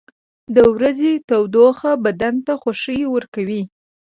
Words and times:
•د 0.55 0.57
ورځې 0.75 1.11
تودوخه 1.29 1.91
بدن 2.05 2.35
ته 2.45 2.53
خوښي 2.61 2.99
ورکوي. 3.15 3.61